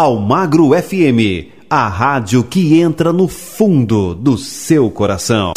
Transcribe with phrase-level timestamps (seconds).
[0.00, 5.54] Almagro FM, a rádio que entra no fundo do seu coração.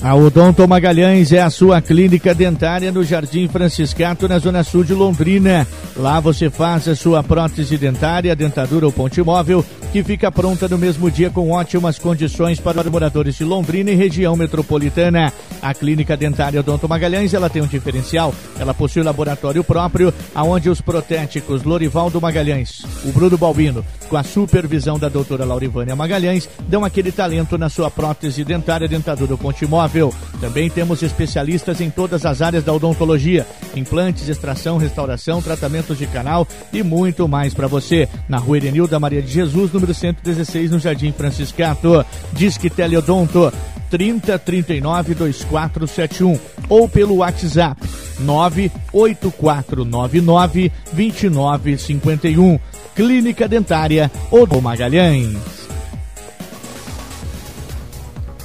[0.00, 4.94] A Odonto Magalhães é a sua clínica dentária no Jardim Franciscato, na Zona Sul de
[4.94, 5.66] Londrina.
[5.96, 10.78] Lá você faz a sua prótese dentária, dentadura ou ponte móvel, que fica pronta no
[10.78, 15.30] mesmo dia com ótimas condições para os moradores de Londrina e região metropolitana.
[15.60, 18.34] A clínica dentária Odonto Magalhães, ela tem um diferencial.
[18.58, 24.98] Ela possui laboratório próprio, aonde os protéticos Lorivaldo Magalhães, o Bruno Balbino, com a supervisão
[24.98, 30.68] da doutora Laurivânia Magalhães, dão aquele talento na sua prótese dentária, dentadura ponte móvel também
[30.68, 33.46] temos especialistas em todas as áreas da odontologia:
[33.76, 38.08] implantes, extração, restauração, tratamentos de canal e muito mais para você.
[38.28, 42.06] Na rua Erenilda Maria de Jesus, número 116, no Jardim Franciscato.
[42.32, 43.52] Disque Teleodonto
[43.90, 47.82] 3039 2471 ou pelo WhatsApp
[48.20, 52.60] 98499 2951.
[52.94, 55.61] Clínica Dentária Odo Magalhães.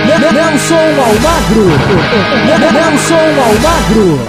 [0.07, 1.67] Nelson Almagro.
[2.73, 3.15] Nelson
[3.45, 4.21] Almagro.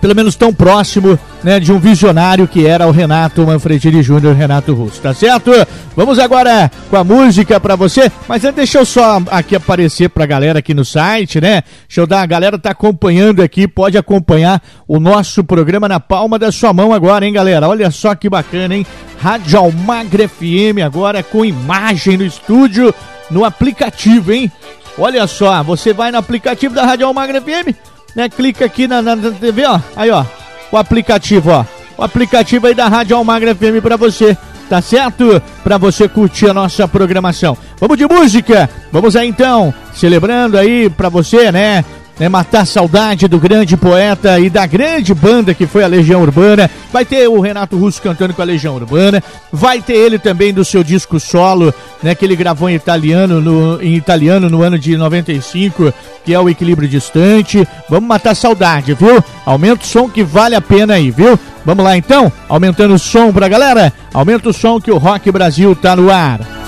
[0.00, 4.74] pelo menos tão próximo né, de um visionário que era o Renato Manfredini Júnior, Renato
[4.74, 5.50] Russo, tá certo?
[5.96, 10.58] Vamos agora com a música para você, mas deixa eu só aqui aparecer pra galera
[10.58, 11.62] aqui no site, né?
[11.88, 16.38] Deixa eu dar, a galera tá acompanhando aqui, pode acompanhar o nosso programa na palma
[16.38, 17.68] da sua mão agora, hein, galera?
[17.68, 18.86] Olha só que bacana, hein?
[19.18, 22.94] Rádio Almagre FM agora com imagem no estúdio,
[23.30, 24.52] no aplicativo, hein?
[24.98, 27.76] Olha só, você vai no aplicativo da Rádio Almagre FM,
[28.14, 28.28] né?
[28.28, 29.78] Clica aqui na, na, TV, ó.
[29.94, 30.24] Aí, ó.
[30.72, 31.64] O aplicativo, ó.
[31.98, 34.36] O aplicativo aí da Rádio Almagra FM para você.
[34.68, 35.40] Tá certo?
[35.62, 37.56] Para você curtir a nossa programação.
[37.78, 38.68] Vamos de música.
[38.90, 41.84] Vamos aí então, celebrando aí para você, né?
[42.18, 46.70] Né, matar saudade do grande poeta e da grande banda que foi a Legião Urbana.
[46.92, 49.22] Vai ter o Renato Russo cantando com a Legião Urbana.
[49.52, 51.72] Vai ter ele também do seu disco solo,
[52.02, 55.92] né, que ele gravou em italiano no, em italiano no ano de 95,
[56.24, 57.66] que é o Equilíbrio Distante.
[57.88, 59.22] Vamos matar saudade, viu?
[59.44, 61.38] Aumenta o som que vale a pena aí, viu?
[61.64, 63.92] Vamos lá então, aumentando o som pra galera.
[64.14, 66.65] Aumenta o som que o Rock Brasil tá no ar.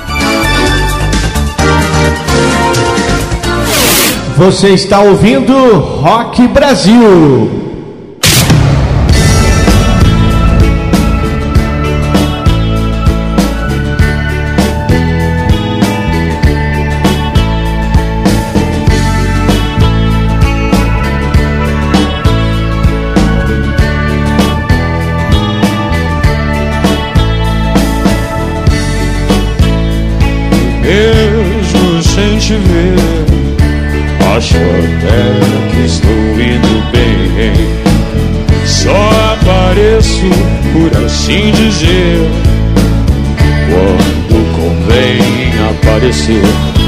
[4.39, 7.68] Você está ouvindo Rock Brasil.
[40.79, 42.19] por assim dizer.
[43.69, 45.21] Quando convém
[45.71, 46.43] aparecer,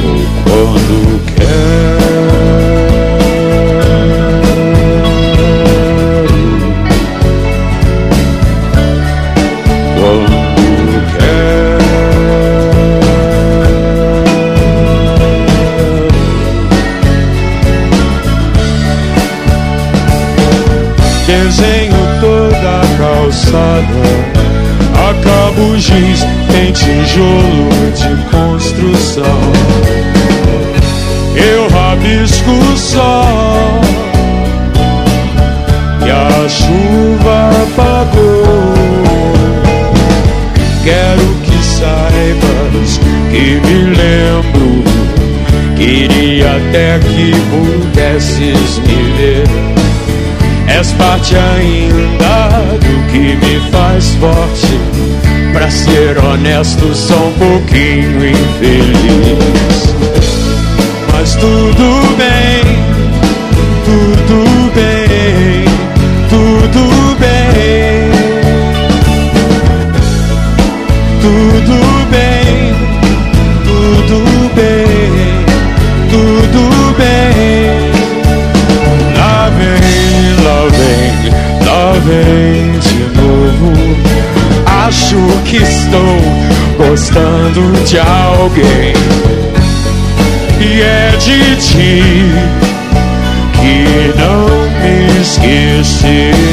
[0.05, 1.30] ou quando
[25.81, 29.25] giz, tem tijolo de construção.
[31.35, 33.81] Eu rabisco o sol
[36.07, 38.75] e a chuva apagou.
[40.85, 43.01] Quero que saibas
[43.31, 44.85] que me lembro.
[45.77, 49.49] Queria até que pudesses me ver.
[50.69, 59.95] És parte ainda do que me faz forte Pra ser honesto, sou um pouquinho infeliz.
[61.13, 62.63] Mas tudo bem,
[63.85, 65.65] tudo bem,
[66.29, 68.11] tudo bem.
[71.21, 71.79] Tudo
[72.11, 72.75] bem,
[73.65, 74.19] tudo
[74.55, 75.11] bem,
[76.11, 76.63] tudo
[76.97, 77.91] bem.
[79.17, 81.11] Lá vem, lá vem,
[81.67, 82.50] lá vem
[85.11, 86.17] acho que estou
[86.79, 88.93] gostando de alguém.
[90.61, 92.01] E é de ti
[93.61, 93.85] que
[94.17, 94.47] não
[94.81, 96.51] me esquecerei.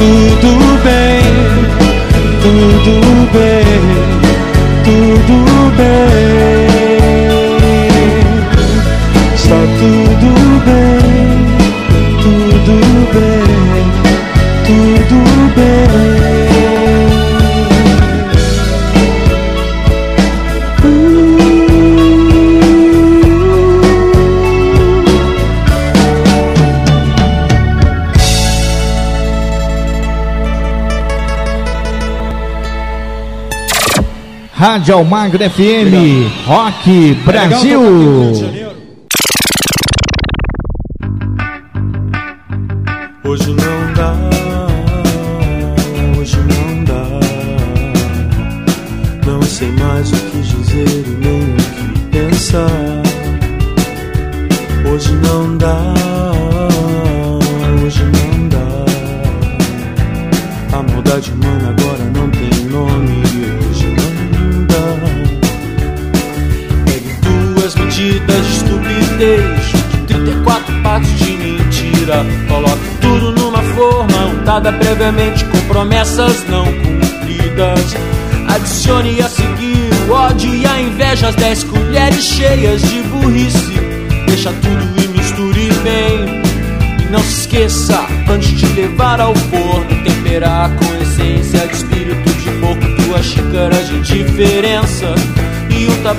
[0.00, 0.06] 孤
[0.40, 0.59] 独。
[34.60, 38.59] Rádio Almagro FM, Rock Brasil.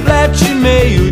[0.02, 1.11] reflete meio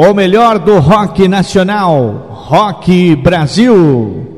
[0.00, 4.37] o melhor do rock nacional, Rock Brasil.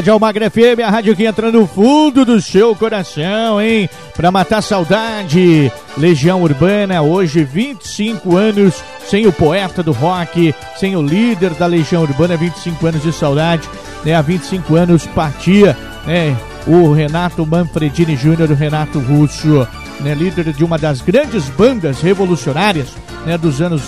[0.00, 3.86] Rádio Almagra FM, a rádio que entra no fundo do seu coração, hein?
[4.16, 5.70] Pra matar saudade.
[5.98, 12.00] Legião Urbana, hoje 25 anos sem o poeta do rock, sem o líder da Legião
[12.00, 13.68] Urbana, 25 anos de saudade,
[14.02, 14.14] né?
[14.14, 15.76] Há 25 anos partia,
[16.06, 16.34] né?
[16.66, 19.68] O Renato Manfredini Júnior, o Renato Russo,
[20.00, 20.14] né?
[20.14, 22.88] Líder de uma das grandes bandas revolucionárias,
[23.26, 23.36] né?
[23.36, 23.82] Dos anos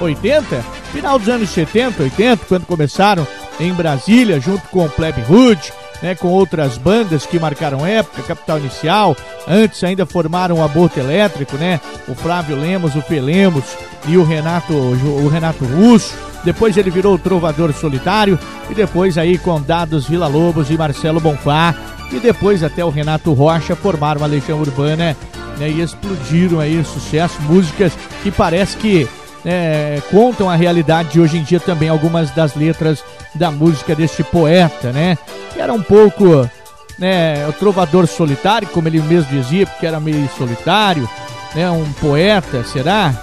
[0.00, 0.60] 80,
[0.92, 3.24] final dos anos 70, 80, quando começaram
[3.58, 5.72] em Brasília, junto com o Pleb Hood,
[6.02, 9.16] né, com outras bandas que marcaram época, Capital Inicial,
[9.48, 13.64] antes ainda formaram o Aborto Elétrico, né, o Flávio Lemos, o Pelemos
[14.06, 18.38] e o Renato, o Renato Russo, depois ele virou o Trovador Solitário,
[18.70, 21.74] e depois aí com Dados Vila Lobos e Marcelo Bonfá,
[22.12, 25.16] e depois até o Renato Rocha formaram a Legião Urbana,
[25.58, 29.08] né, e explodiram aí sucesso, músicas que parece que
[29.46, 34.24] é, contam a realidade de hoje em dia também, algumas das letras da música deste
[34.24, 35.16] poeta, né?
[35.52, 36.50] Que era um pouco
[36.98, 41.08] né, o trovador solitário, como ele mesmo dizia, porque era meio solitário,
[41.54, 41.70] né?
[41.70, 43.14] Um poeta, será?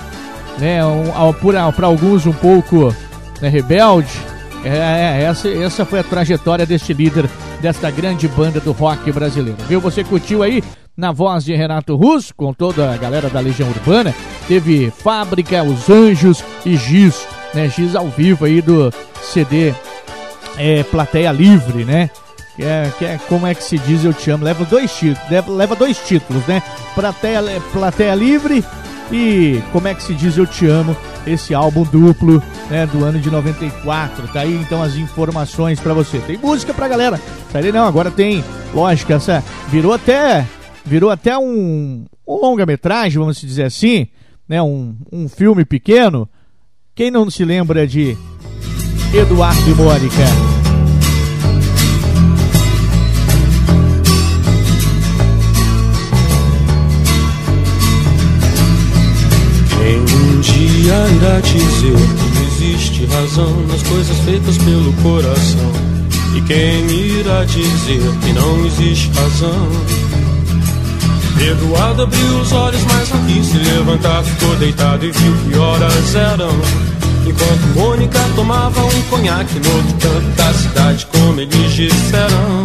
[0.57, 1.11] Né, um,
[1.73, 2.95] para alguns um pouco
[3.41, 4.17] né, rebelde.
[4.63, 9.57] É, é, essa, essa foi a trajetória deste líder desta grande banda do rock brasileiro.
[9.67, 9.81] Viu?
[9.81, 10.63] Você curtiu aí
[10.95, 14.13] na voz de Renato Russo, com toda a galera da Legião Urbana.
[14.47, 17.69] Teve Fábrica, Os Anjos e Giz, né?
[17.69, 19.73] Giz ao vivo aí do CD
[20.57, 22.09] é, Plateia Livre, né?
[22.55, 24.43] Que é, que é, como é que se diz Eu Te Amo.
[24.43, 26.61] Leva dois títulos, leva, dois títulos, né?
[26.93, 28.63] Plateia, Plateia Livre
[29.11, 30.95] e como é que se diz Eu Te Amo,
[31.25, 34.27] esse álbum duplo, né, do ano de 94.
[34.27, 36.19] Tá aí então as informações para você.
[36.19, 37.19] Tem música pra galera.
[37.51, 40.45] Tá aí não, agora tem, lógico, essa virou até
[40.85, 44.07] virou até um, um longa-metragem, vamos dizer assim,
[44.47, 46.27] né, um, um filme pequeno.
[46.95, 48.17] Quem não se lembra de
[49.13, 50.23] Eduardo e Mônica?
[59.69, 65.71] Quem um dia irá dizer que existe razão nas coisas feitas pelo coração?
[66.35, 70.32] E quem irá dizer que não existe razão?
[71.39, 74.23] Eduardo abriu os olhos, mas não quis se levantar.
[74.23, 76.51] Ficou deitado e viu que horas eram.
[77.25, 82.63] Enquanto Mônica tomava um conhaque no outro canto da cidade, como eles disseram.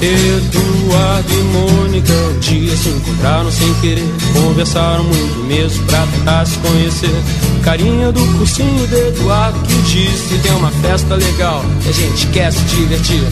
[0.00, 4.08] Eduardo e Mônica um dia se encontraram sem querer.
[4.32, 7.22] Conversaram muito mesmo pra tentar se conhecer.
[7.64, 12.62] Carinha do cursinho de Eduardo que disse: Tem uma festa legal a gente quer se
[12.64, 13.24] divertir.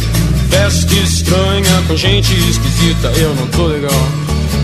[0.51, 4.09] Festa estranha com gente esquisita, eu não tô legal.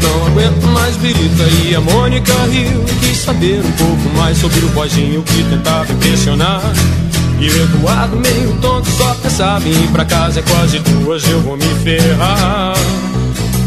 [0.02, 2.84] Não aguento mais birita e a Mônica riu.
[3.00, 6.62] Quis saber um pouco mais sobre o boizinho que tentava impressionar.
[7.40, 11.40] E o Eduardo meio tonto só pensava em ir pra casa É quase duas, eu
[11.40, 12.74] vou me ferrar.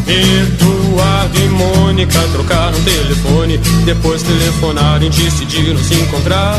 [0.07, 3.57] Eduardo e Mônica trocaram telefone.
[3.85, 6.57] Depois telefonaram e decidiram se encontrar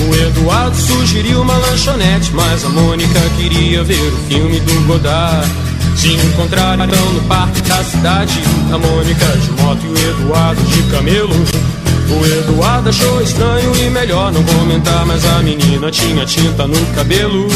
[0.00, 5.50] o Eduardo sugeriu uma lanchonete, mas a Mônica queria ver o filme do Godard.
[5.96, 8.40] Se encontraram no parque da cidade
[8.72, 11.34] A Mônica de moto e o Eduardo de camelo.
[12.10, 17.46] O Eduardo achou estranho e melhor não comentar Mas a menina tinha tinta no cabelo.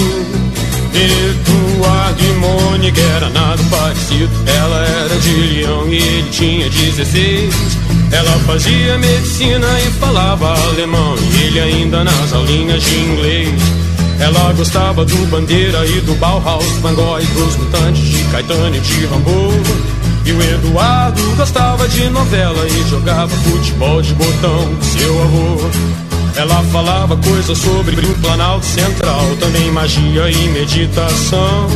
[0.94, 4.30] Eduardo e Mônica era nada parecido.
[4.46, 11.42] Ela era de Leão e ele tinha 16 Ela fazia medicina e falava alemão E
[11.42, 13.78] ele ainda nas aulinhas de inglês
[14.20, 18.80] ela gostava do Bandeira e do Bauhaus, Van Gogh e dos Mutantes, de Caetano e
[18.80, 19.52] de Rambo.
[20.24, 25.70] E o Eduardo gostava de novela e jogava futebol de botão com seu avô.
[26.34, 31.68] Ela falava coisas sobre o Planalto Central, também magia e meditação.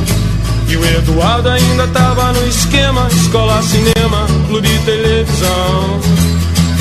[0.69, 6.01] E o Eduardo ainda tava no esquema: escola, cinema, clube e televisão.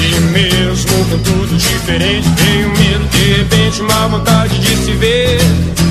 [0.01, 5.37] E mesmo com tudo diferente, veio medo, de repente uma vontade de se ver.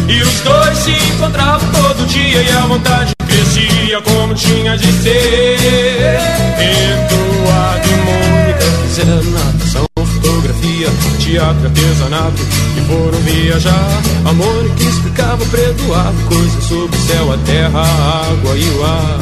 [0.09, 6.19] E os dois se encontravam todo dia e a vontade crescia como tinha de ser.
[6.59, 10.89] Eduardo e Mônica fizeram natação, fotografia,
[11.21, 12.43] teatro, artesanato
[12.77, 14.03] e foram viajar.
[14.25, 18.85] A Mônica explicava para Eduardo coisas sobre o céu, a terra, a água e o
[18.85, 19.21] ar.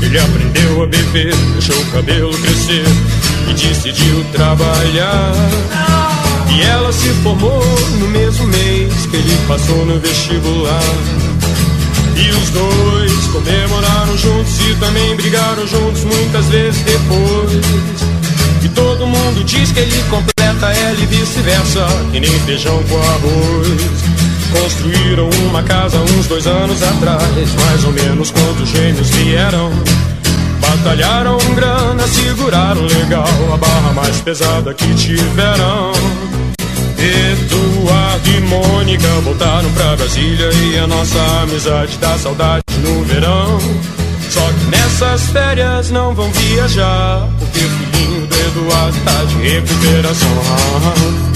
[0.00, 2.84] Ele aprendeu a beber, deixou o cabelo crescer
[3.48, 5.32] e decidiu trabalhar.
[6.54, 7.62] E ela se formou
[7.98, 10.80] no mesmo mês que ele passou no vestibular.
[12.16, 17.96] E os dois comemoraram juntos e também brigaram juntos muitas vezes depois.
[18.64, 24.16] E todo mundo diz que ele completa ela e vice-versa, que nem feijão com arroz.
[24.60, 29.70] construíram uma casa uns dois anos atrás, mais ou menos quando os gêmeos vieram.
[30.66, 35.92] Batalharam grana, seguraram legal a barra mais pesada que tiveram.
[36.98, 43.58] Eduardo e Mônica voltaram pra Brasília e a nossa amizade dá saudade no verão.
[44.28, 51.35] Só que nessas férias não vão viajar, porque o filhinho do Eduardo tá de recuperação.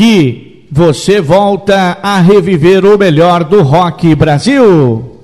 [0.00, 5.19] Aqui você volta a reviver o melhor do rock Brasil.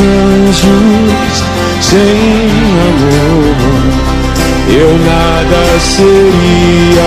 [0.00, 1.44] Anjos
[1.80, 2.50] sem
[2.88, 3.56] amor
[4.68, 7.06] eu nada seria.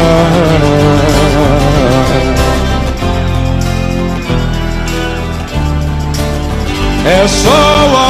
[7.05, 8.08] É só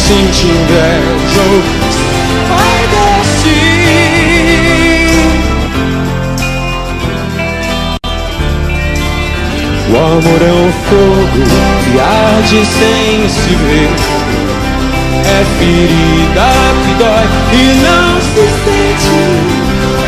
[0.00, 1.46] sinto inveja
[2.48, 2.82] vai
[3.20, 3.60] assim.
[9.92, 11.42] O amor é um fogo
[11.84, 13.90] que arde sem se ver.
[15.22, 16.50] É ferida
[16.84, 19.60] que dói e não se sente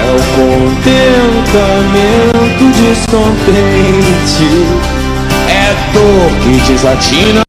[0.02, 4.50] é o contentamento descontente.
[5.48, 5.50] É
[5.92, 7.42] dor que desatina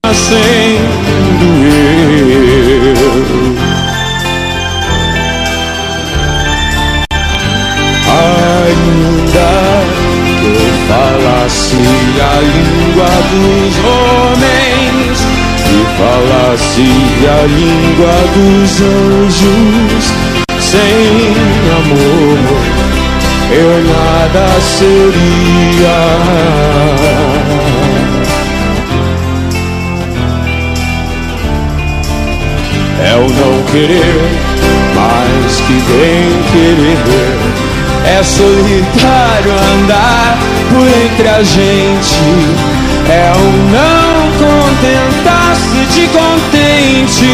[17.45, 20.13] língua dos anjos
[20.59, 21.33] sem
[21.77, 22.83] amor
[23.55, 25.93] eu nada seria.
[33.05, 34.21] É o não querer
[34.95, 37.37] mais que bem querer.
[38.05, 40.37] É solitário andar
[40.69, 42.23] por entre a gente.
[43.07, 47.33] É o não contentar-se de contente.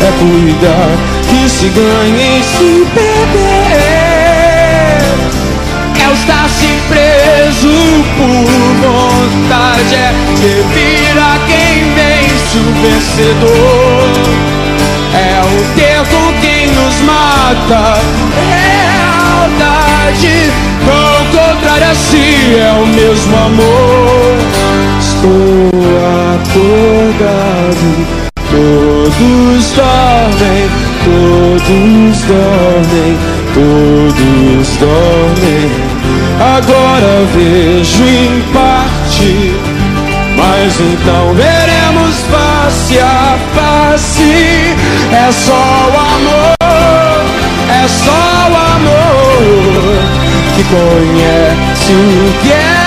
[0.00, 0.90] É cuidar
[1.28, 4.00] que se ganha em se perder
[6.10, 8.50] é estar-se preso por
[8.82, 14.08] vontade, é servir a quem vence o vencedor.
[15.14, 16.00] É o ter
[16.40, 18.00] quem nos mata,
[19.48, 20.36] lealdade,
[20.86, 24.39] ao contrário a si é o mesmo amor.
[25.20, 25.68] Estou
[26.48, 27.90] acordado
[28.50, 30.64] Todos dormem,
[31.04, 33.18] todos dormem,
[33.52, 35.68] todos dormem.
[36.40, 39.54] Agora vejo em parte,
[40.38, 44.74] mas então veremos face a face.
[45.12, 46.56] É só o amor,
[47.68, 50.00] é só o amor
[50.56, 52.79] que conhece o que é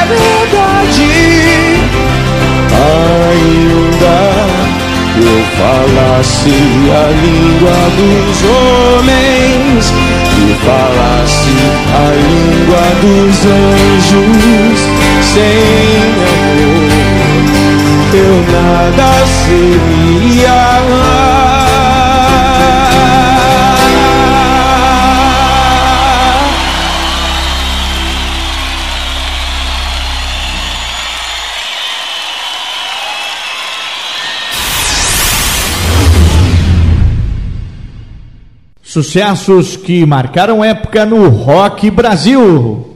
[5.63, 9.93] falasse a língua dos homens,
[10.36, 11.56] que falasse
[11.93, 14.80] a língua dos anjos,
[15.21, 16.93] sem amor
[18.15, 21.12] eu nada seria.
[38.93, 42.92] Sucessos que marcaram época no Rock Brasil.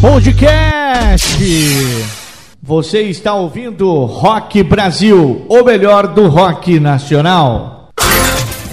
[0.00, 1.44] Podcast.
[2.62, 7.90] Você está ouvindo Rock Brasil, o melhor do rock nacional.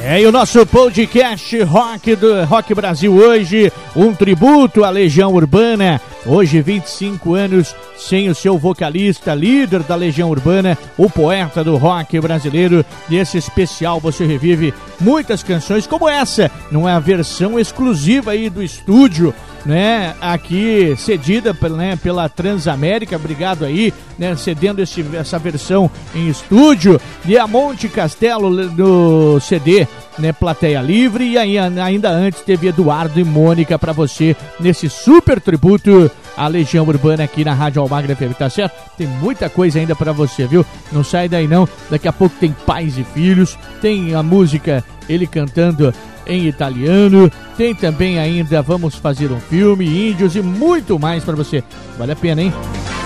[0.02, 6.00] É, e o nosso podcast Rock do Rock Brasil hoje, um tributo à Legião Urbana.
[6.26, 12.22] Hoje, 25 anos sem o seu vocalista, líder da Legião Urbana, o poeta do rock
[12.22, 12.86] brasileiro.
[13.10, 18.64] Nesse especial você revive muitas canções como essa, não é a versão exclusiva aí do
[18.64, 19.34] estúdio
[19.68, 27.38] né, aqui cedida né, pela Transamérica, obrigado aí, né, cedendo essa versão em estúdio, de
[27.38, 29.86] Amonte Castelo no CD,
[30.18, 35.42] né, Plateia Livre, e aí, ainda antes teve Eduardo e Mônica para você nesse super
[35.42, 38.74] tributo à Legião Urbana aqui na Rádio Almagra FM, tá certo?
[38.98, 40.66] Tem muita coisa ainda para você, viu?
[40.94, 45.28] Não sai daí não, daqui a pouco tem pais e filhos, tem a música ele
[45.28, 45.94] cantando
[46.28, 47.32] em italiano.
[47.58, 51.64] Tem também ainda Vamos Fazer um Filme, Índios e muito mais para você.
[51.98, 52.54] Vale a pena, hein?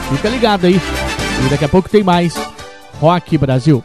[0.09, 0.79] Fica ligado aí.
[1.45, 2.35] E daqui a pouco tem mais
[2.99, 3.83] Rock Brasil.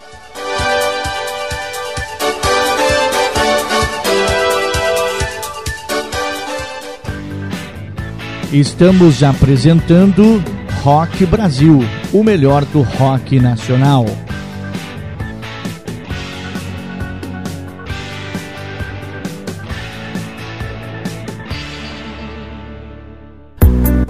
[8.53, 10.43] Estamos apresentando
[10.83, 11.81] Rock Brasil,
[12.13, 14.07] o melhor do rock nacional.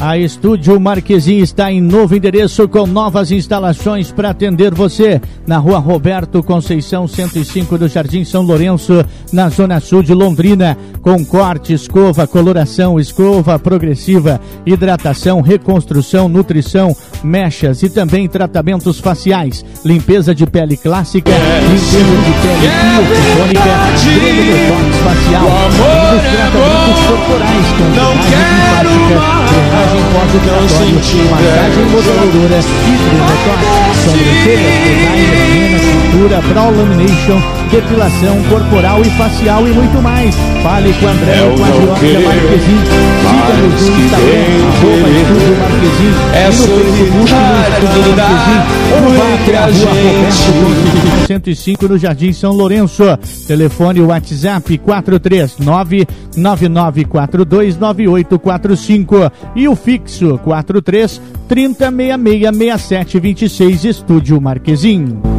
[0.07, 5.81] A Estúdio Marquesim está em novo endereço com novas instalações para atender você na Rua
[5.81, 12.25] Roberto Conceição 105 do Jardim São Lourenço, na zona sul de Londrina, com corte, escova,
[12.25, 21.33] coloração, escova progressiva, hidratação, reconstrução, nutrição, mechas e também tratamentos faciais, limpeza de pele clássica,
[21.33, 22.71] limpeza de pele
[23.09, 23.61] biofônica,
[24.05, 25.75] creme detox facial, e
[26.15, 30.95] dos tratamentos corporais com drenagem linfática, drenagem pós-operatório,
[31.31, 40.35] massagem modeladora, hidromotórica, sobrancelhas, design, cintura, brow lamination, depilação corporal e facial e muito mais.
[40.63, 42.81] Fale com André ou com a Georgia Marquezin.
[43.23, 46.13] Siga-nos no Instagram, arroba Estúdio Marquezin.
[46.33, 48.61] É e no Facebook, no Estúdio Marquezin.
[48.95, 53.05] Ou vá até a rua Roberto 105 no Jardim São Lourenço.
[53.47, 56.07] Telefone WhatsApp 439
[56.37, 65.36] 9942 9845 e o fixo 43 3066 6726 Estúdio Marquezin.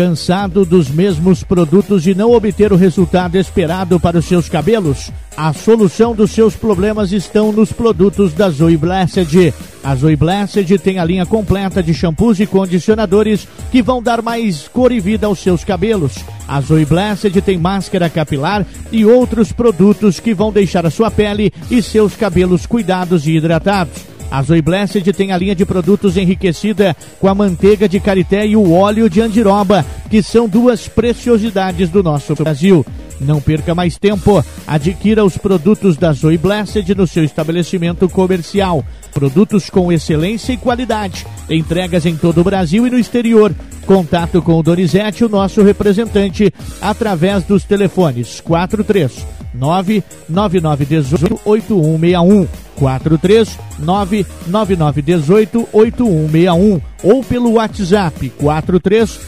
[0.00, 5.12] Cansado dos mesmos produtos e não obter o resultado esperado para os seus cabelos?
[5.36, 9.52] A solução dos seus problemas estão nos produtos da Zoe Blessed.
[9.84, 14.66] A Zoe Blessed tem a linha completa de shampoos e condicionadores que vão dar mais
[14.68, 16.14] cor e vida aos seus cabelos.
[16.48, 21.52] A Zoe Blessed tem máscara capilar e outros produtos que vão deixar a sua pele
[21.70, 24.08] e seus cabelos cuidados e hidratados.
[24.30, 28.56] A Zoe Blessed tem a linha de produtos enriquecida com a manteiga de karité e
[28.56, 32.86] o óleo de andiroba, que são duas preciosidades do nosso Brasil.
[33.20, 34.42] Não perca mais tempo.
[34.66, 38.84] Adquira os produtos da Zoe Blessed no seu estabelecimento comercial.
[39.12, 41.26] Produtos com excelência e qualidade.
[41.48, 43.52] Entregas em todo o Brasil e no exterior.
[43.84, 55.68] Contato com o Donizete, o nosso representante, através dos telefones 43 99918 8161 43 99918
[55.72, 59.20] 8161 ou pelo WhatsApp 43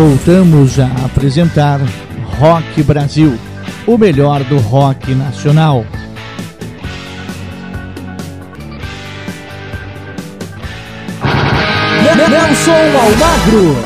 [0.02, 1.78] Voltamos a apresentar
[2.36, 3.38] Rock Brasil,
[3.86, 5.86] o melhor do rock nacional.
[12.28, 13.76] Nelson Almagro.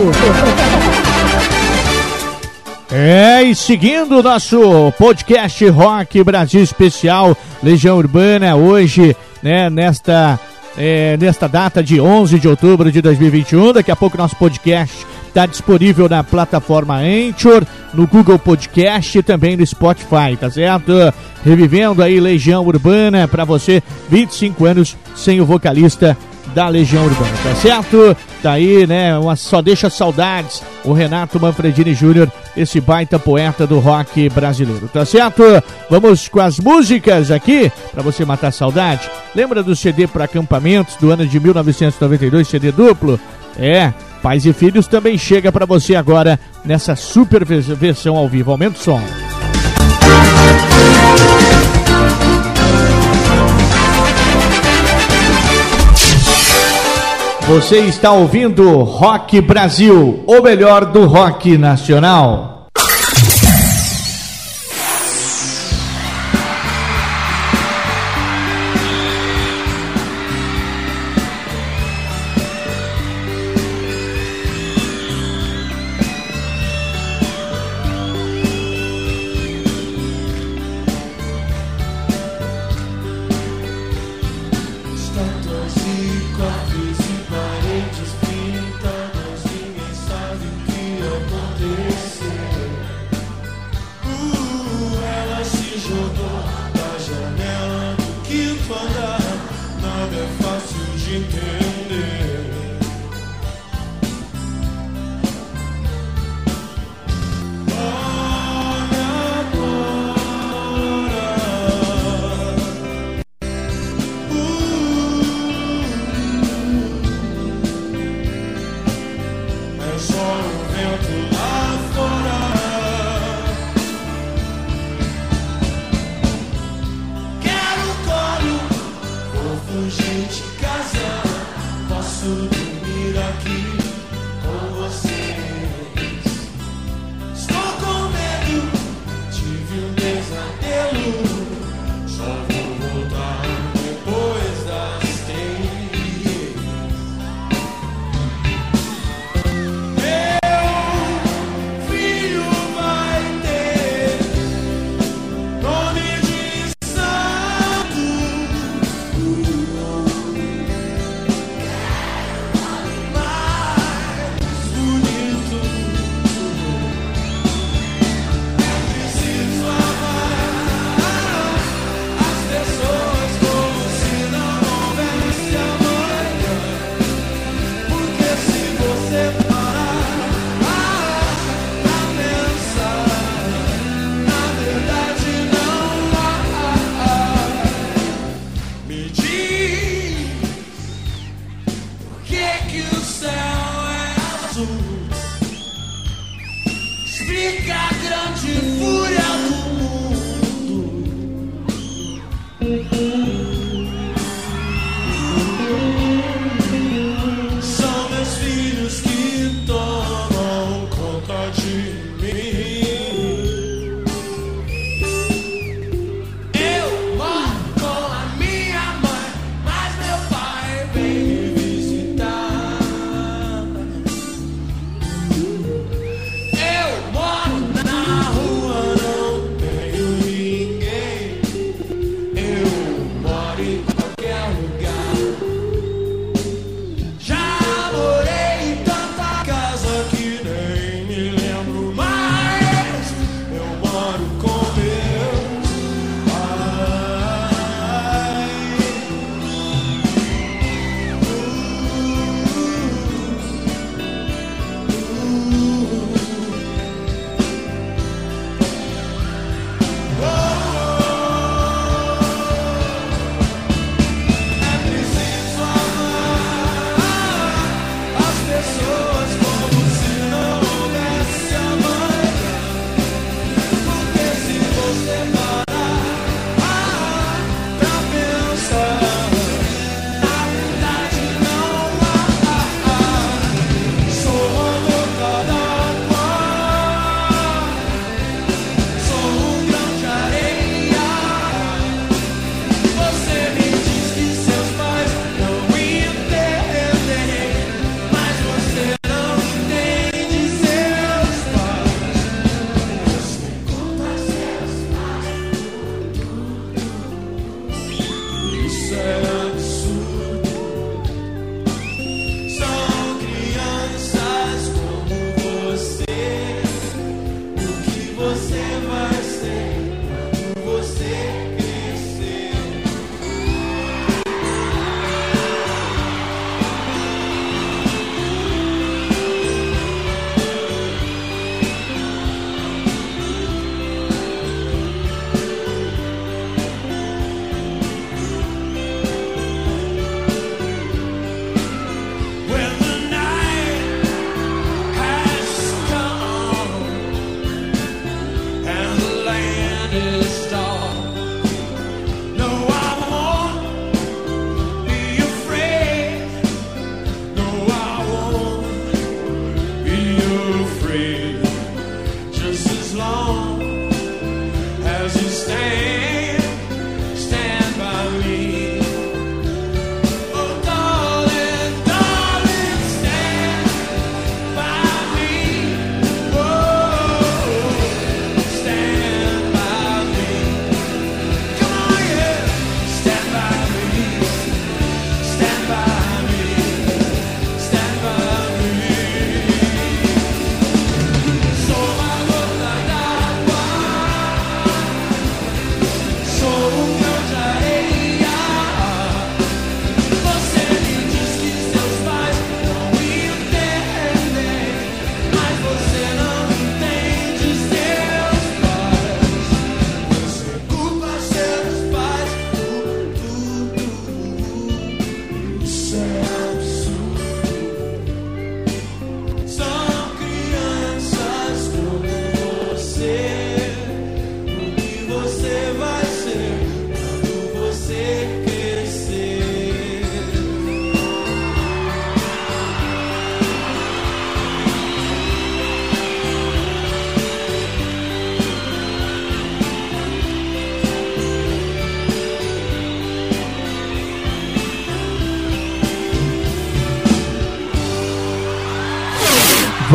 [2.90, 10.40] É, e seguindo o nosso podcast Rock Brasil Especial Legião Urbana, hoje, né, nesta,
[10.78, 13.74] é, nesta data de 11 de outubro de 2021.
[13.74, 15.06] Daqui a pouco nosso podcast
[15.36, 17.62] está disponível na plataforma Anchor,
[17.92, 20.92] no Google Podcast e também no Spotify, tá certo?
[21.44, 26.16] Revivendo aí Legião Urbana para você, 25 anos sem o vocalista
[26.54, 28.16] da Legião Urbana, tá certo?
[28.42, 34.30] Daí, né, uma, só deixa saudades o Renato Manfredini Júnior, esse baita poeta do rock
[34.30, 35.42] brasileiro, tá certo?
[35.90, 39.06] Vamos com as músicas aqui, para você matar saudade.
[39.34, 43.20] Lembra do CD para acampamentos do ano de 1992, CD duplo?
[43.58, 43.92] É,
[44.26, 48.50] Pais e Filhos também chega para você agora nessa super versão ao vivo.
[48.50, 49.00] Aumenta o som.
[57.46, 62.55] Você está ouvindo Rock Brasil, o melhor do rock nacional.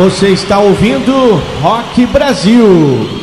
[0.02, 3.21] Você está ouvindo Rock Brasil.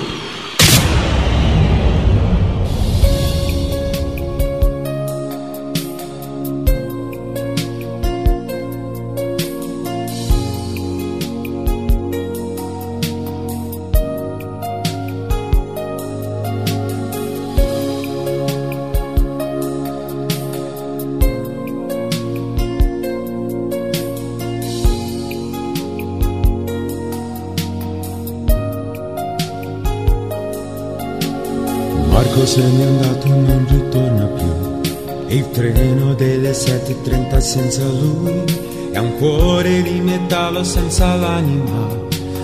[37.49, 38.43] Senza lui
[38.91, 41.87] è un cuore di metallo senza l'anima.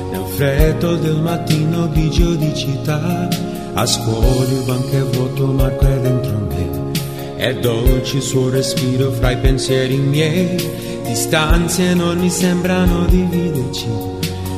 [0.09, 2.09] Nel freddo del mattino di
[2.55, 3.27] città
[3.75, 6.91] a scuola il banco è vuoto Marco è dentro me.
[7.35, 10.57] È dolce il suo respiro fra i pensieri miei.
[11.03, 13.85] Distanze non mi sembrano dividerci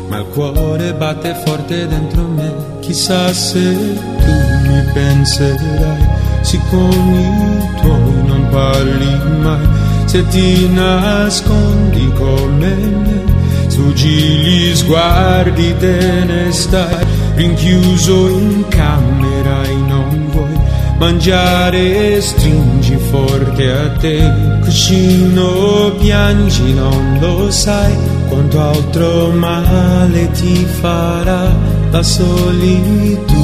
[0.07, 2.53] ma il cuore batte forte dentro me.
[2.79, 6.07] Chissà se mi penserai,
[6.53, 9.76] i tuoi non parli mai,
[10.07, 13.23] se ti nascondi come me,
[13.67, 17.05] sfuggi gli sguardi, te ne stai,
[17.35, 20.57] rinchiuso in camera e non vuoi
[20.97, 27.93] mangiare, stringi forte a te, cuscino piangi, non lo sai,
[28.29, 31.53] quanto altro male ti farà
[31.91, 33.36] la solitudine.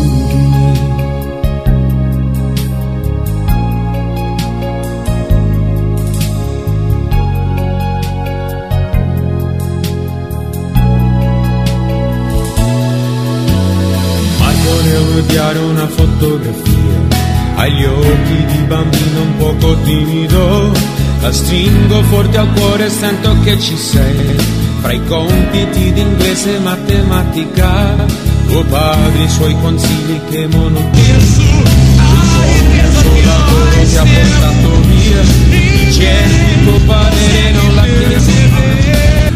[15.34, 17.22] Studiare una fotografia.
[17.56, 20.72] Agli occhi di bambino un poco timido
[21.22, 24.36] la stringo forte al cuore e sento che ci sei.
[24.82, 27.96] Fra i compiti di inglese e matematica
[28.48, 30.50] tuo padre i suoi consigli che il
[33.26, 35.24] lavoro ti ha portato via.
[35.92, 38.32] Cerchi tuo padre non l'ha chiesto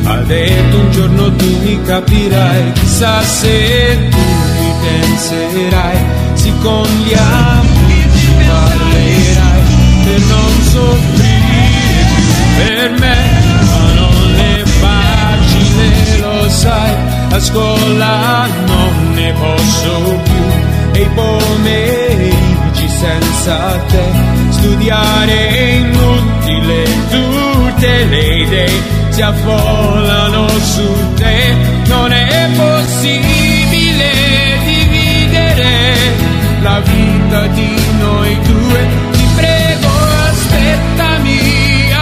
[0.10, 4.57] ha detto un giorno tu mi capirai chissà se tu
[4.88, 5.98] penserai,
[6.34, 9.62] si con gli amici parlerai
[10.04, 12.06] per non soffrire
[12.58, 13.18] per me,
[13.70, 16.94] ma non è facile, lo sai,
[17.32, 20.46] a scuola non ne posso più.
[20.94, 23.56] E i pomeriggi senza
[23.92, 24.06] te,
[24.50, 31.56] studiare è inutile, tutte le idee si affollano su te,
[31.88, 34.26] non è possibile
[36.68, 38.88] la vita di noi due.
[39.11, 39.88] Ti prego,
[40.32, 41.39] aspettami,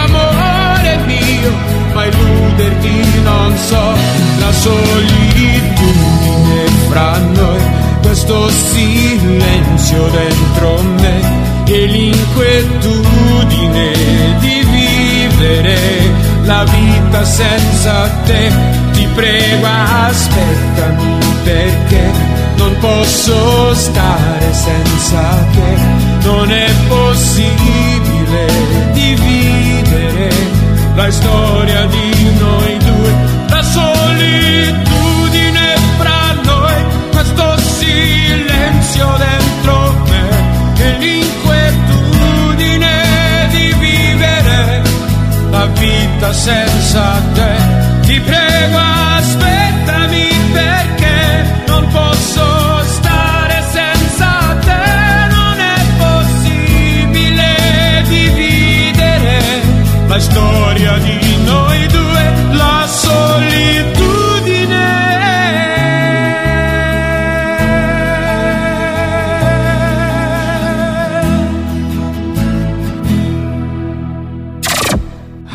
[0.04, 1.52] amore mio,
[1.94, 3.94] ma illuderti non so,
[4.40, 7.62] la solitudine fra noi,
[8.02, 11.16] questo silenzio dentro me
[11.66, 13.92] e l'inquietudine
[14.40, 15.78] di vivere
[16.42, 18.50] la vita senza te.
[18.92, 19.66] Ti prego,
[20.08, 25.76] aspettami perché non posso stare senza te,
[26.22, 28.46] non è possibile
[28.92, 30.30] dividere
[30.94, 33.14] la storia di noi due,
[33.48, 40.28] la solitudine fra noi, questo silenzio dentro me
[40.78, 44.82] e l'inquietudine di vivere
[45.50, 47.56] la vita senza te,
[48.02, 48.45] ti prego.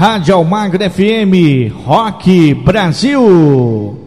[0.02, 4.01] Rádio Almagro FM, Rock Brasil.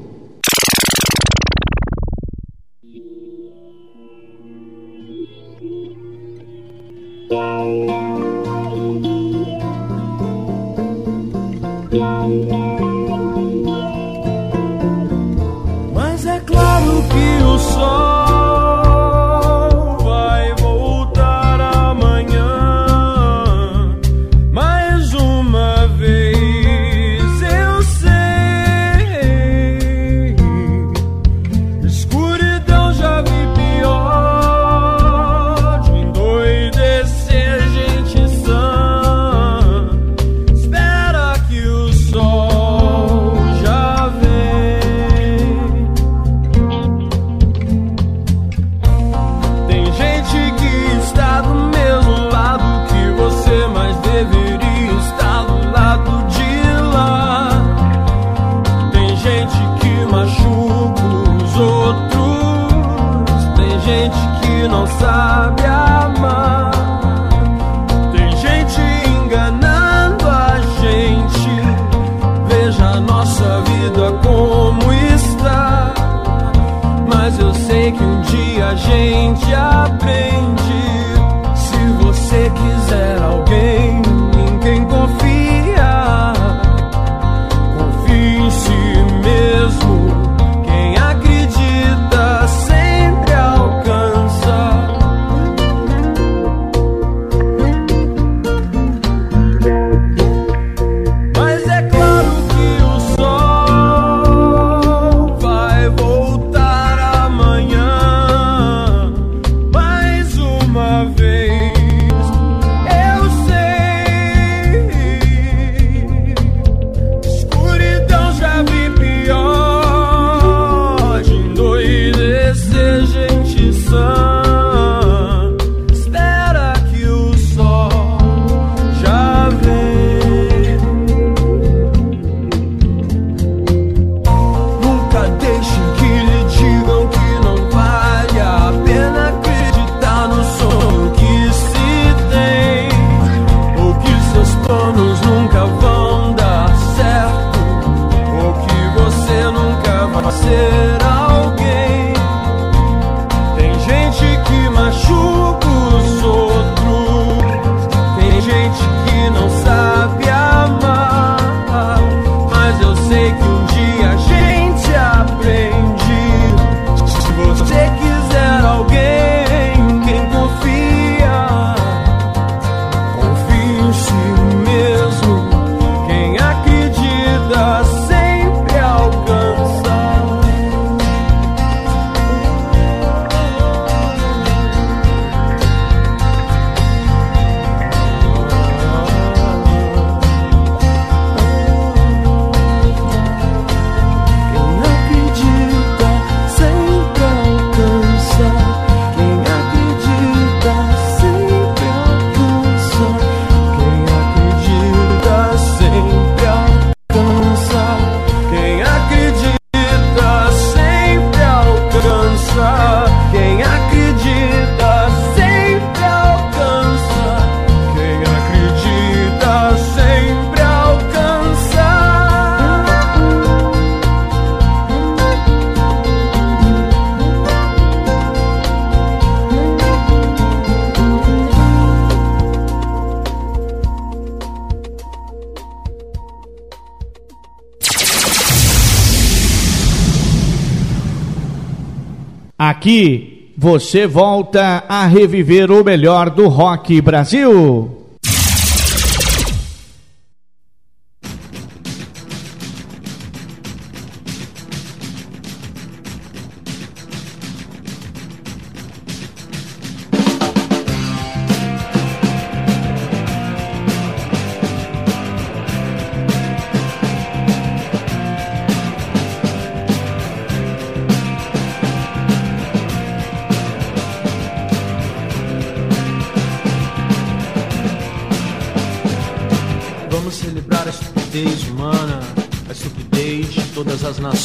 [243.94, 248.03] Você volta a reviver o melhor do rock Brasil.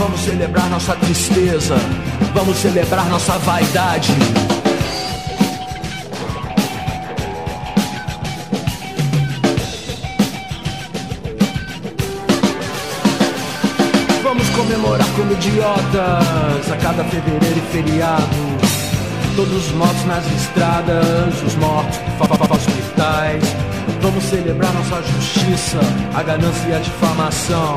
[0.00, 1.76] Vamos celebrar nossa tristeza.
[2.34, 4.10] Vamos celebrar nossa vaidade.
[14.22, 18.24] Vamos comemorar como idiotas a cada fevereiro e feriado.
[19.36, 23.44] Todos os mortos nas estradas, os mortos por hospitais.
[24.00, 25.78] Vamos celebrar nossa justiça,
[26.14, 27.76] a ganância e a difamação.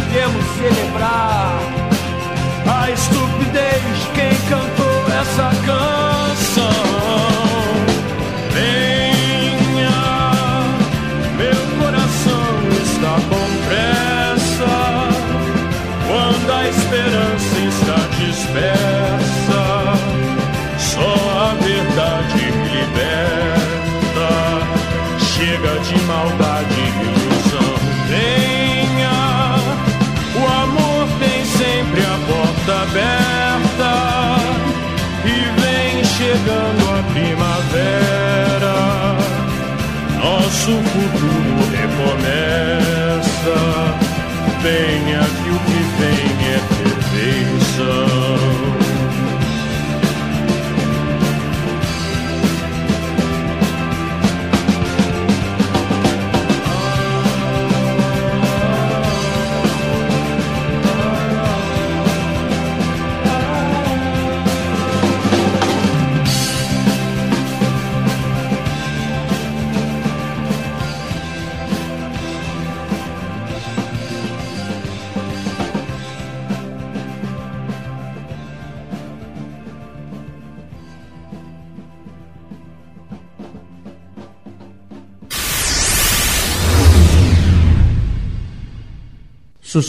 [0.11, 1.57] devemos celebrar
[2.67, 6.20] a estupidez de quem cantou essa canção.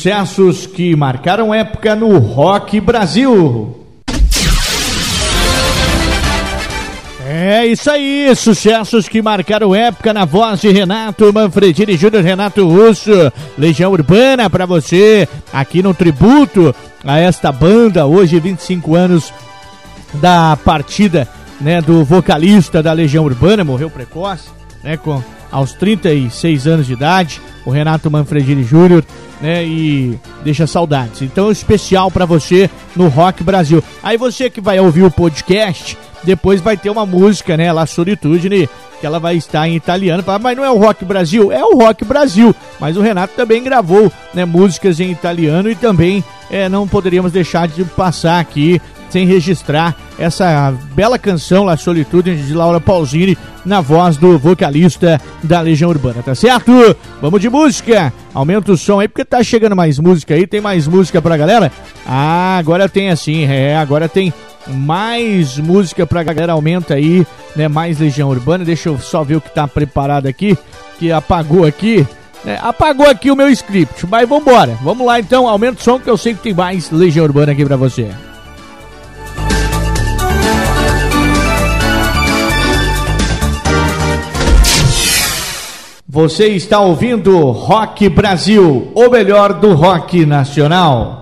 [0.03, 3.87] Sucessos que marcaram época no Rock Brasil.
[7.25, 13.13] É isso aí, sucessos que marcaram época na voz de Renato Manfredini Júnior, Renato Russo,
[13.57, 16.75] Legião Urbana para você, aqui no Tributo,
[17.05, 19.33] a esta banda, hoje 25 anos
[20.15, 21.29] da partida
[21.61, 24.49] né, do vocalista da Legião Urbana, morreu precoce,
[24.83, 25.23] né, com
[25.53, 29.05] aos 36 anos de idade, o Renato Manfredini Júnior,
[29.43, 31.21] né, e deixa saudades.
[31.21, 33.83] Então, especial para você no Rock Brasil.
[34.03, 38.69] Aí você que vai ouvir o podcast, depois vai ter uma música, né, La Solitude,
[39.01, 40.23] que ela vai estar em italiano.
[40.41, 41.51] Mas não é o Rock Brasil?
[41.51, 42.55] É o Rock Brasil.
[42.79, 47.67] Mas o Renato também gravou, né, músicas em italiano e também é, não poderíamos deixar
[47.67, 48.81] de passar aqui
[49.13, 55.61] sem registrar essa bela canção La Solitude de Laura Pausini na voz do vocalista da
[55.61, 56.73] Legião Urbana, tá certo?
[57.21, 58.11] Vamos de música.
[58.33, 61.71] Aumenta o som aí porque tá chegando mais música aí, tem mais música pra galera?
[62.07, 64.33] Ah, agora tem assim, é, agora tem
[64.67, 68.65] mais música pra galera, aumenta aí, né, mais Legião Urbana.
[68.65, 70.57] Deixa eu só ver o que tá preparado aqui,
[70.99, 72.07] que apagou aqui.
[72.47, 74.77] É, apagou aqui o meu script, mas vambora.
[74.83, 77.65] Vamos lá então, aumenta o som que eu sei que tem mais Legião Urbana aqui
[77.65, 78.09] pra você.
[86.15, 91.22] Você está ouvindo Rock Brasil, o melhor do rock nacional.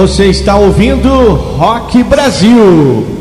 [0.00, 1.10] Você está ouvindo
[1.58, 3.17] Rock Brasil.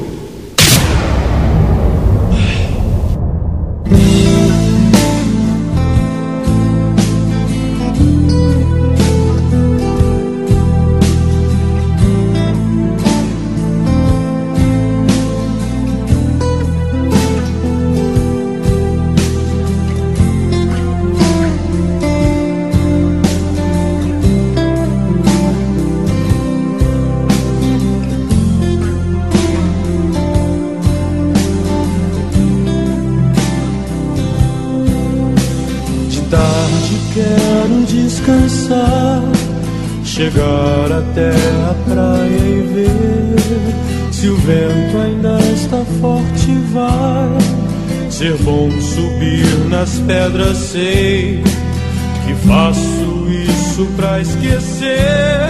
[50.78, 51.42] Sei
[52.24, 55.48] que faço isso pra esquecer.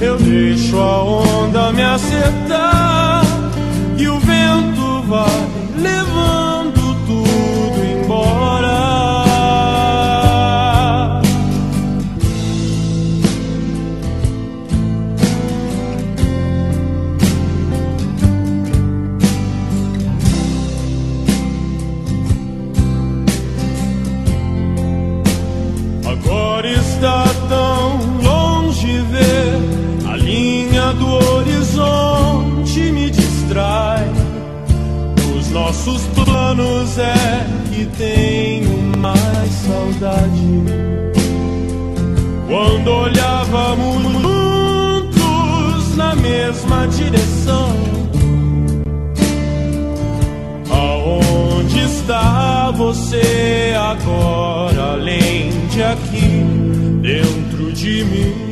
[0.00, 3.24] Eu deixo a onda me acertar
[3.98, 6.47] e o vento vai levando
[37.00, 40.48] é que tenho mais saudade.
[42.48, 47.68] Quando olhávamos juntos na mesma direção.
[50.70, 56.44] Aonde está você agora, além de aqui,
[57.02, 58.47] dentro de mim?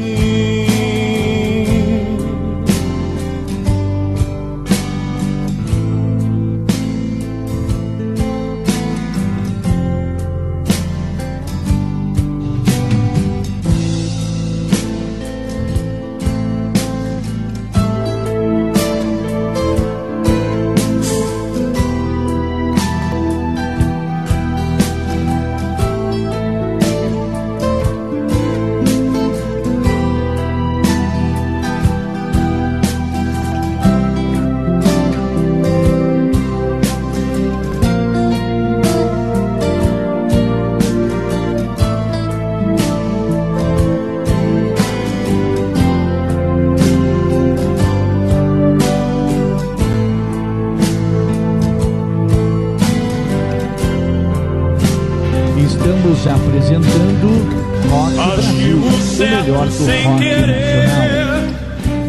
[59.66, 60.46] Melhor do sem rock nacional.
[60.46, 60.88] querer.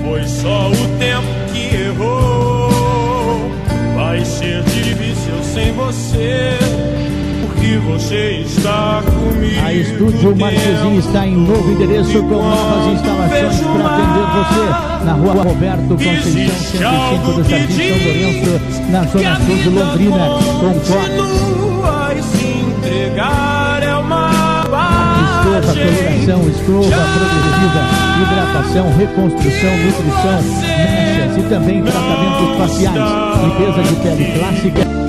[0.03, 3.51] Foi só o tempo que errou.
[3.95, 6.57] Vai ser difícil sem você.
[7.41, 9.65] Porque você está comigo.
[9.65, 15.43] A Estúdio Marquezinho está em novo endereço com novas instalações para atender você na rua
[15.43, 20.27] Roberto Conceição 105 do Jardim São Lourenço, na zona sul de Londrina,
[20.59, 22.47] com Continua e se
[26.35, 27.81] uma Escova, progressiva,
[28.21, 35.06] hidratação, reconstrução, nutrição, mechas e também tratamentos faciais, limpeza de pele clássica.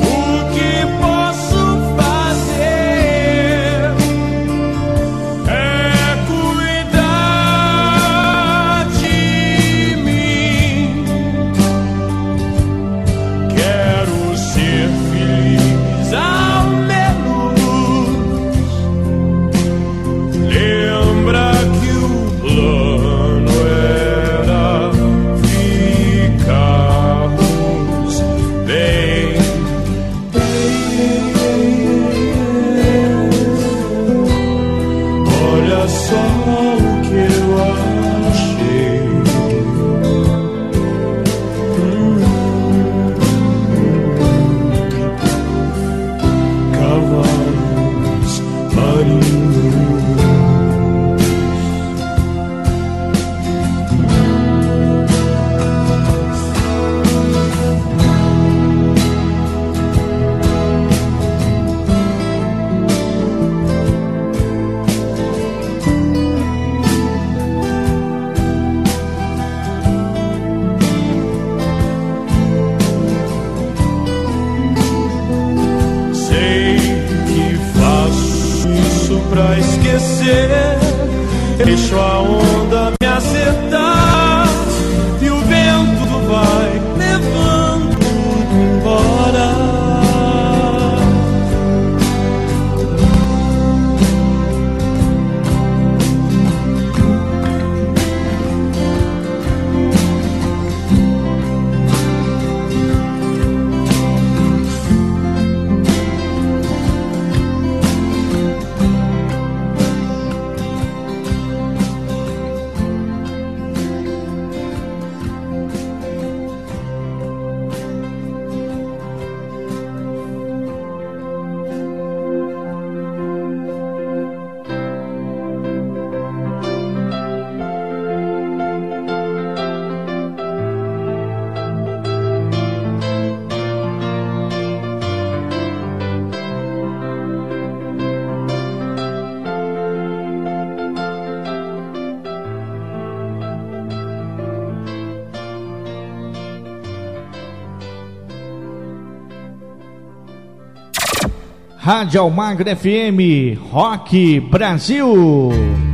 [151.88, 155.87] Rádio Almagro FM, Rock Brasil.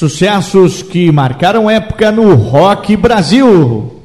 [0.00, 3.99] Sucessos que marcaram época no Rock Brasil.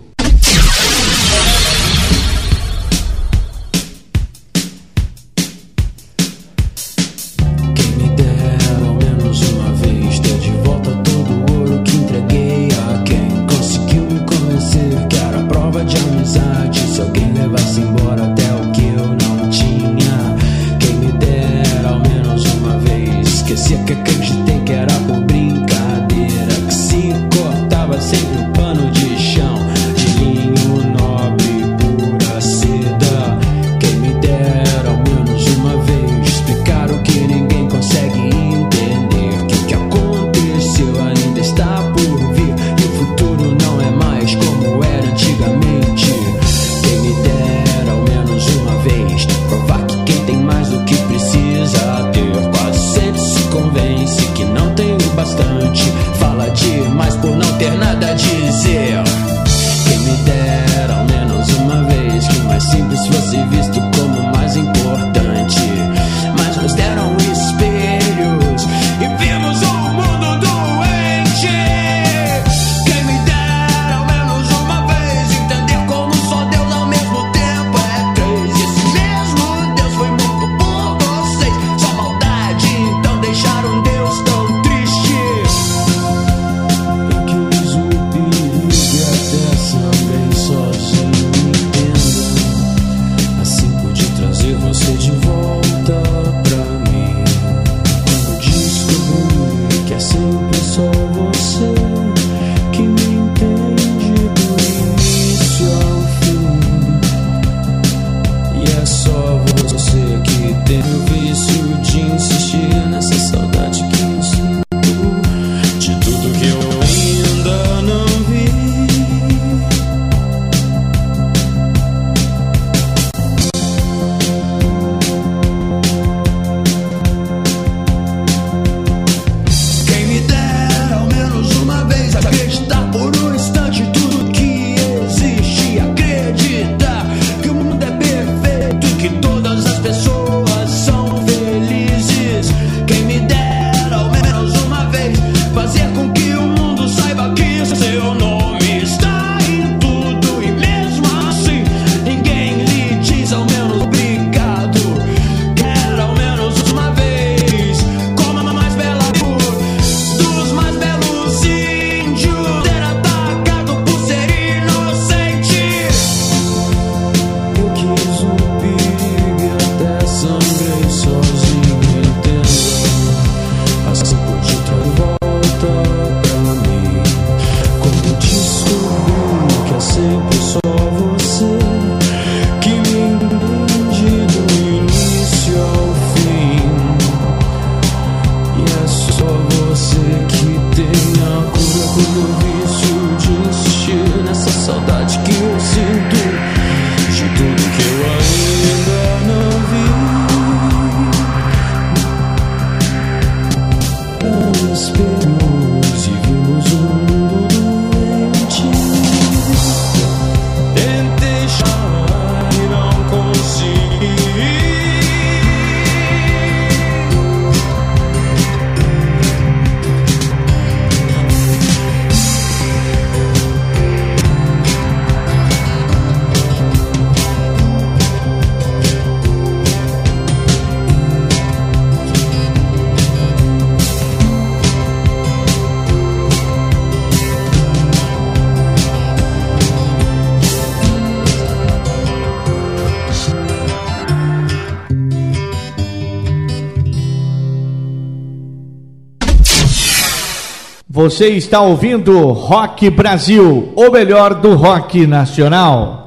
[251.06, 256.05] Você está ouvindo Rock Brasil, o melhor do rock nacional.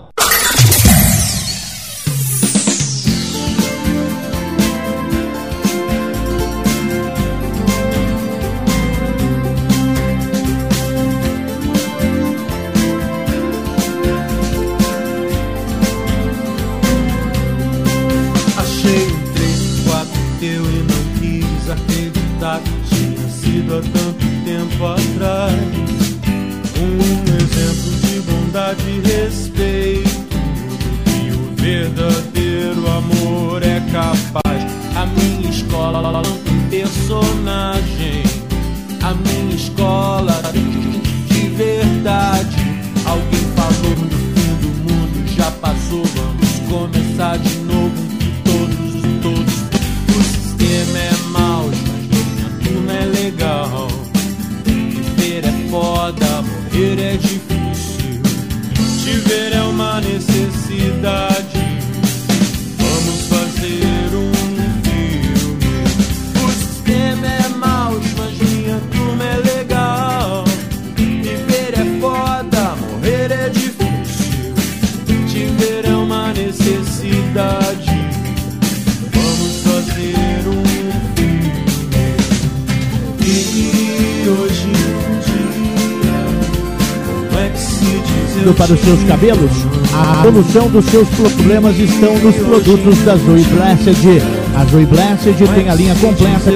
[88.54, 89.50] Para os seus cabelos?
[89.94, 94.22] A solução dos seus problemas estão nos produtos da Zoe Blessed.
[94.54, 96.50] A Zoe Blessed tem a linha completa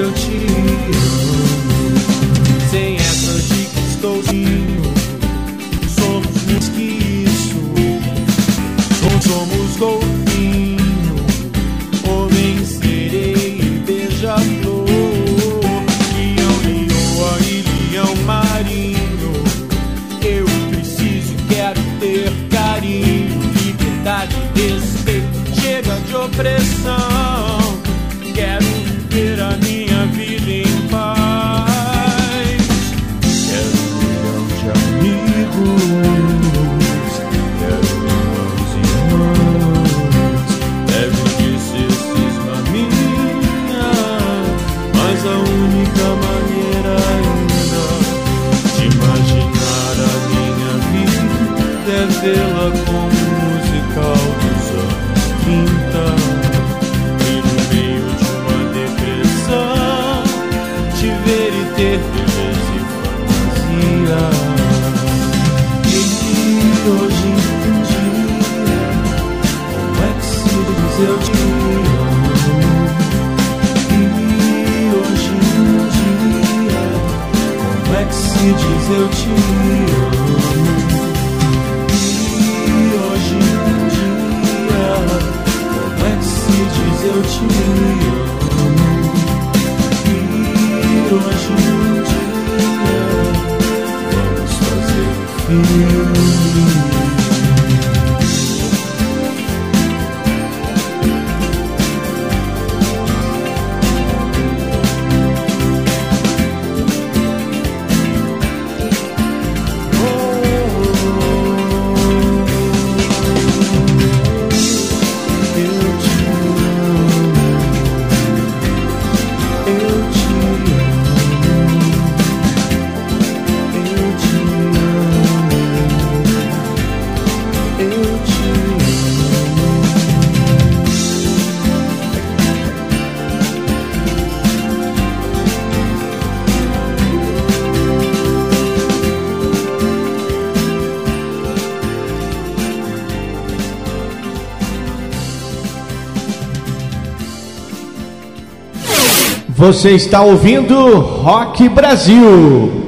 [149.63, 152.83] Você está ouvindo Rock Brasil.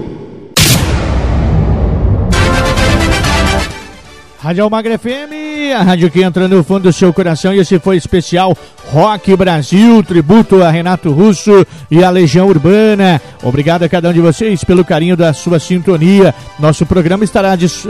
[4.41, 7.97] Rádio Almagra FM, a rádio que entra no fundo do seu coração e esse foi
[7.97, 8.59] especial
[8.95, 13.21] Rock Brasil, tributo a Renato Russo e a Legião Urbana.
[13.43, 16.33] Obrigado a cada um de vocês pelo carinho da sua sintonia.
[16.61, 17.85] Nosso programa estará dis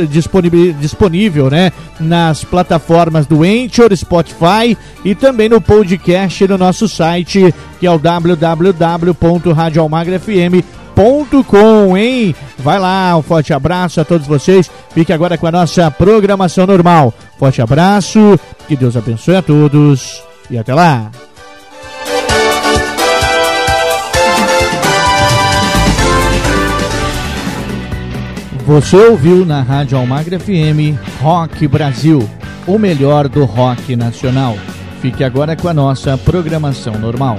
[0.81, 1.71] disponível, né,
[2.01, 7.99] nas plataformas do Anchor, Spotify e também no podcast no nosso site, que é o
[7.99, 10.85] www.radioalmagrafm.com
[11.47, 12.35] com, hein?
[12.57, 14.71] Vai lá, um forte abraço a todos vocês.
[14.95, 17.13] Fique agora com a nossa programação normal.
[17.37, 21.11] Forte abraço, que Deus abençoe a todos e até lá.
[28.67, 32.27] Você ouviu na Rádio Almagra FM Rock Brasil,
[32.67, 34.57] o melhor do rock nacional.
[35.03, 37.37] Fique agora com a nossa programação normal.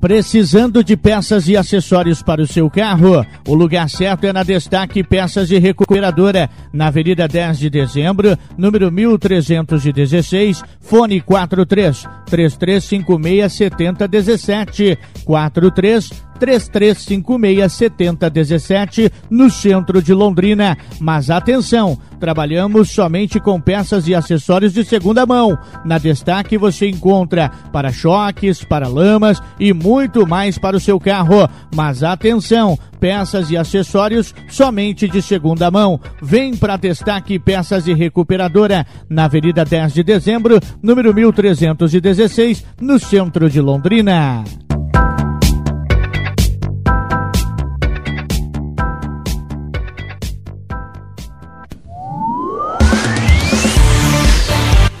[0.00, 3.26] Precisando de peças e acessórios para o seu carro?
[3.46, 8.92] O lugar certo é na Destaque Peças e Recuperadora, na Avenida 10 de Dezembro, número
[8.92, 20.78] 1316, fone 43 3356 7017 43 33567017 no centro de Londrina.
[21.00, 25.58] Mas atenção, trabalhamos somente com peças e acessórios de segunda mão.
[25.84, 31.48] Na Destaque você encontra para-choques, para-lamas e muito mais para o seu carro.
[31.74, 36.00] Mas atenção, peças e acessórios somente de segunda mão.
[36.20, 43.48] Vem para Destaque Peças e Recuperadora, na Avenida 10 de Dezembro, número 1316, no centro
[43.48, 44.44] de Londrina.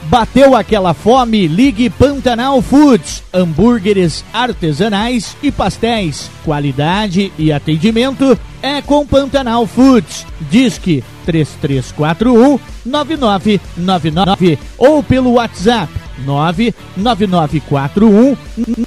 [0.08, 1.46] Bateu aquela fome?
[1.46, 3.22] Ligue Pantanal Foods.
[3.30, 6.30] Hambúrgueres artesanais e pastéis.
[6.46, 10.24] Qualidade e atendimento é com Pantanal Foods.
[10.50, 15.92] Disque 3341 9999 ou pelo WhatsApp
[16.24, 18.34] 99941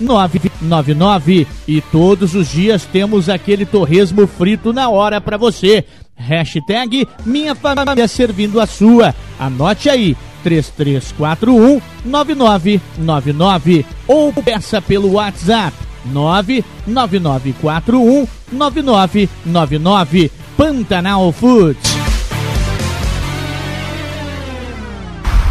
[0.02, 5.86] 999 e todos os dias temos aquele torresmo frito na hora para você.
[6.16, 9.14] Hashtag Minha Família Servindo a Sua.
[9.40, 22.02] Anote aí 3341 9999 ou peça pelo WhatsApp 99941 9999 Pantanal Foods.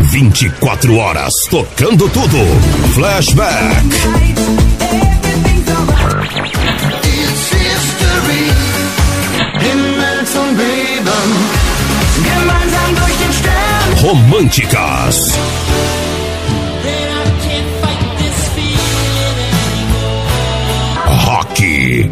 [0.01, 2.39] 24 horas tocando tudo.
[2.95, 3.77] Flashback.
[9.61, 11.31] Gemeinsam durch den
[12.17, 13.00] Stern.
[14.03, 15.39] Românticas.
[21.27, 22.11] Rock.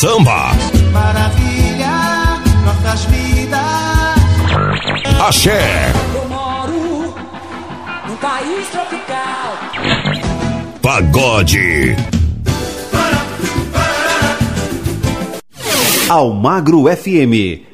[0.00, 0.50] Samba.
[0.92, 3.60] Maravilha, nossas vidas.
[5.28, 5.92] Axé.
[6.16, 7.14] Eu moro
[8.08, 9.58] num país tropical.
[10.82, 11.96] Pagode.
[16.08, 17.73] Almagro FM,